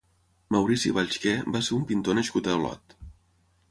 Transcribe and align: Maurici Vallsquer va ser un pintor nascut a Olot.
Maurici 0.55 0.93
Vallsquer 0.95 1.35
va 1.57 1.63
ser 1.69 1.79
un 1.79 1.87
pintor 1.93 2.21
nascut 2.21 2.51
a 2.53 2.61
Olot. 2.61 3.01